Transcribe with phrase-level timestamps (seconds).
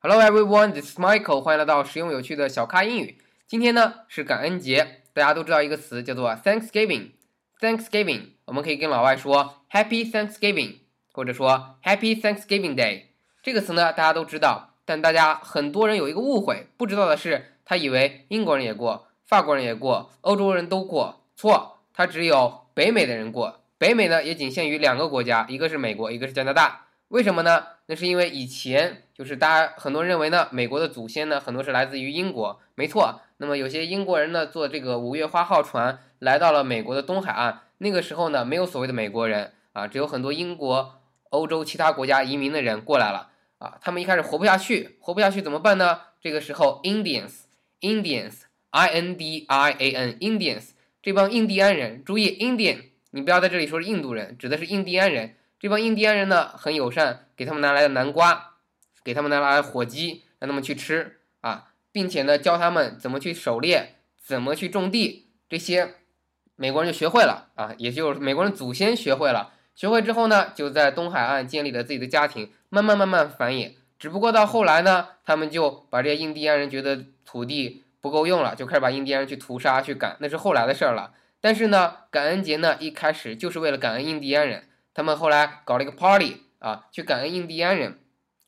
[0.00, 1.40] Hello everyone, this is Michael.
[1.40, 3.18] 欢迎来到实用有趣的小咖英语。
[3.48, 7.08] 今天呢是感恩节，大家都知道一个词叫做 Thanksgiving。
[7.58, 10.76] Thanksgiving，我们可以跟老外说 Happy Thanksgiving，
[11.12, 13.06] 或者说 Happy Thanksgiving Day。
[13.42, 21.24] 这个词呢大家都知道，但大家很多人有一个误会，不知道的是，他以为英国人也过，法国人也过，欧洲人都过。
[21.34, 23.64] 错，它只有北美的人过。
[23.78, 26.84] 北美呢也仅限于两个国家，一个是美国，一个是加拿大。
[27.08, 27.64] 为什么呢？
[27.86, 33.22] 那是因为以前就是大家很多认为呢，美国的祖先呢很多是来自于英国，没错。
[33.38, 41.00] 那么有些英国人呢坐这个五月花号船来到了美国的东海岸，那个时候呢没有所谓的美国人啊，只有很多英国、
[41.30, 43.78] 欧洲其他国家移民的人过来了啊。
[43.80, 46.00] 他们一开始活不下去，活不下去怎么办呢？
[46.20, 52.80] 这个时候，Indians，Indians，I N D I A N，Indians 这帮印第安人，注意 Indian，
[53.12, 55.36] 你不要在这里说是印度人，指的是印第安人。
[55.60, 58.54] 这帮印第安人呢很友善，给他们拿来的南瓜，
[59.02, 65.94] 给他们拿来的火鸡，让他们去吃啊，并且呢教他们怎么去狩猎，怎么去种地，这些
[66.54, 69.54] 美国人就学会了啊，也就是美国人祖先学会了。
[69.74, 73.72] 学会之后呢，就在东海岸建立了自己的家庭，慢慢慢慢繁衍。
[73.98, 81.14] 只不过到后来呢，他们就把这些印第安人觉得土地不够用了，就开始把印第安人去屠杀去赶，那是后来的事儿了。
[81.40, 84.64] 但是呢，感恩节呢一开始就是为了感恩印第安人。
[84.98, 88.00] 他们后来搞了一个 party 啊，去感恩印第安人，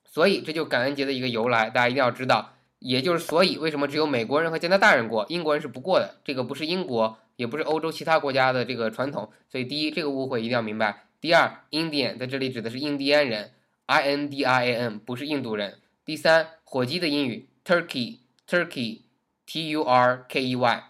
[0.04, 2.54] 所以这就感恩节的一个由来，大家一定要知道。
[2.80, 6.16] 也就是所以为什么只有美国人和加拿大人过，英国人是不过的。
[6.24, 9.30] 这个不是英国，也不是欧洲其他国家的这个传统。
[9.48, 11.04] 所以第一，这个误会一定要明白。
[11.20, 13.52] 第二，Indian 在这里指的是印第安人
[13.86, 15.78] ，I N D I A N 不是印度人。
[16.04, 20.84] 第三，火鸡的英语 Turkey，Turkey，T U R K E Y。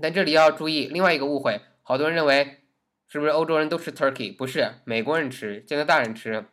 [0.00, 2.58] 但这里要注意另外一个误会，好多人认为。
[3.12, 4.34] 是不是欧洲人都吃 turkey？
[4.34, 6.46] 不是，美国人吃，加拿大人吃，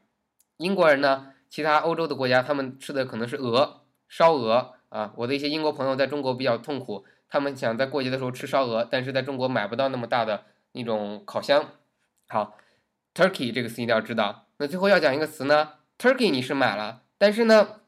[0.57, 1.31] 英国人呢？
[1.49, 5.13] 其他欧洲的国家他们吃的可能是鹅，烧鹅啊。
[5.15, 10.43] 我的一些英国朋友在中国比较痛苦，他们想在过节的时候吃烧鹅，但是在中国买不到那么大的
[10.73, 11.65] 那种烤箱。
[12.27, 12.58] 好
[13.15, 14.47] ，turkey 这个词一定要知道。
[14.58, 17.80] 那最后要讲一个词呢，turkey 你是买了，但是呢，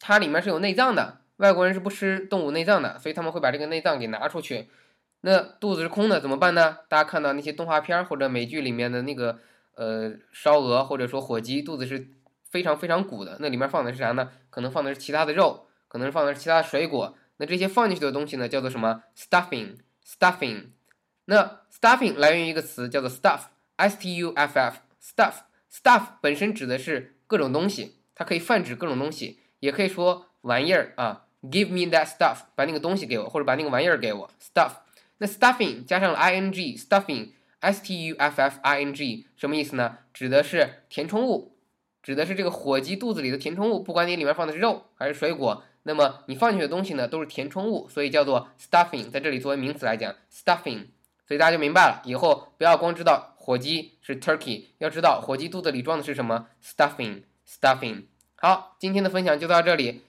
[0.00, 4.70] 它里面是有内脏的，外国人是不吃动物内脏的，所以他们会把这个内脏给拿出去。
[5.28, 6.78] 那肚子是空的怎么办呢？
[6.88, 9.40] 大家看到那些动画片或者美剧里面的那个
[9.74, 12.10] 呃烧鹅或者说火鸡，肚子是
[12.48, 13.36] 非常非常鼓的。
[13.40, 14.30] 那里面放的是啥呢？
[14.50, 17.16] 可能放的是其他的肉，可能是放的是其他的水果。
[17.38, 20.66] 那这些放进去的东西呢，叫做什么？stuffing，stuffing。
[21.24, 31.24] 那 stuffing 来源于一个词叫做 stuff，s t u f f，stuff，stuff 本身指的是各种东西，它可以泛指各种东西，也可以说玩意儿啊。
[31.42, 34.30] Give me that stuff，把那个东西给我，或者把那个玩意儿给我。
[34.40, 34.85] stuff。
[35.18, 39.98] 那 stuffing 加上了 i n g，stuffing，s t u f f i n g，什么意思呢？
[40.12, 41.56] 指的是填充物，
[42.02, 43.80] 指的是这个火鸡肚子里的填充物。
[43.80, 49.10] 不管你里面放的是肉还是水果，那么你放进去的东西呢，都是填充物，所以叫做 stuffing。
[49.10, 50.88] 在这里作为名词来讲，stuffing。
[51.26, 58.04] 所以大家就明白了，以后不要光知道火鸡是 turkey，要知道火鸡肚子里装的是什么 stuffing，stuffing。
[58.36, 60.02] 好，今天的分享就到这里，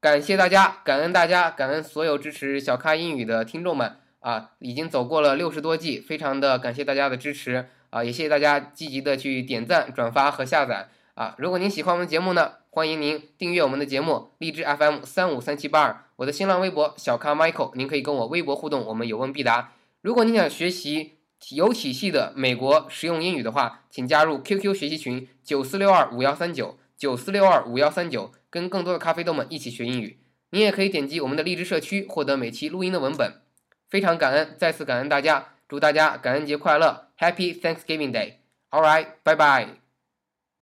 [0.00, 3.98] 感谢大家，感恩大家，感恩所有支持小咖英语的听众们。
[4.24, 11.34] 啊，已经走过了六十多季，非常的感谢大家的支持啊，也谢谢大家积极的去点赞、转发和下载啊。
[11.36, 19.74] 如果您喜欢我们节目呢，欢迎您订阅我们的节目荔枝 FM 三五三七八二，我的新浪微博小咖 Michael，您可以跟我微博互动，我们有问必答。
[20.00, 21.18] 如果您想学习
[21.50, 30.16] 有体系的美国实用英语的话，请加入 QQ 学习群九四六二五幺三九九四六二五幺三九，跟更多的咖啡豆们一起学英语。
[30.52, 33.43] 您也可以点击我们的荔枝社区，获得每期录音的文本。
[33.94, 39.83] 非常感恩，再次感恩大家，祝大家感恩节快乐，Happy Thanksgiving Day！All right，拜拜。